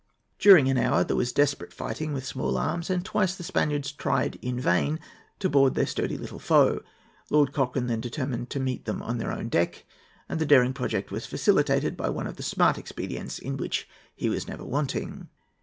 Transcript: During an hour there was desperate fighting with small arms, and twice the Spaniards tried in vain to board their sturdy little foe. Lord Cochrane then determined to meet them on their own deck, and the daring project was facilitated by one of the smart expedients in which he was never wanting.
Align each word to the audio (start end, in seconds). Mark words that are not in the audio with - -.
During 0.39 0.67
an 0.67 0.79
hour 0.79 1.03
there 1.03 1.15
was 1.15 1.31
desperate 1.31 1.71
fighting 1.71 2.11
with 2.11 2.25
small 2.25 2.57
arms, 2.57 2.89
and 2.89 3.05
twice 3.05 3.35
the 3.35 3.43
Spaniards 3.43 3.91
tried 3.91 4.39
in 4.41 4.59
vain 4.59 4.99
to 5.37 5.47
board 5.47 5.75
their 5.75 5.85
sturdy 5.85 6.17
little 6.17 6.39
foe. 6.39 6.81
Lord 7.29 7.53
Cochrane 7.53 7.85
then 7.85 8.01
determined 8.01 8.49
to 8.49 8.59
meet 8.59 8.85
them 8.85 9.03
on 9.03 9.19
their 9.19 9.31
own 9.31 9.47
deck, 9.47 9.85
and 10.27 10.39
the 10.41 10.45
daring 10.47 10.73
project 10.73 11.11
was 11.11 11.27
facilitated 11.27 11.95
by 11.95 12.09
one 12.09 12.25
of 12.25 12.37
the 12.37 12.41
smart 12.41 12.79
expedients 12.79 13.37
in 13.37 13.57
which 13.57 13.87
he 14.15 14.27
was 14.27 14.47
never 14.47 14.65
wanting. 14.65 15.29